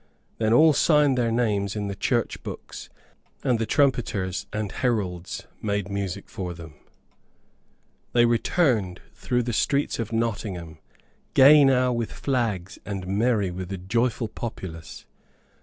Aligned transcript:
Then 0.39 0.51
all 0.51 0.73
signed 0.73 1.15
their 1.15 1.31
names 1.31 1.75
in 1.75 1.85
the 1.85 1.93
church 1.95 2.41
books, 2.41 2.89
and 3.43 3.59
the 3.59 3.67
trumpeters 3.67 4.47
and 4.51 4.71
heralds 4.71 5.45
made 5.61 5.91
music 5.91 6.27
for 6.27 6.55
them. 6.55 6.73
They 8.13 8.25
returned 8.25 8.99
through 9.13 9.43
the 9.43 9.53
streets 9.53 9.99
of 9.99 10.11
Nottingham, 10.11 10.79
gay 11.35 11.63
now 11.63 11.93
with 11.93 12.11
flags 12.11 12.79
and 12.83 13.05
merry 13.05 13.51
with 13.51 13.71
a 13.71 13.77
joyful 13.77 14.27
populace. 14.27 15.05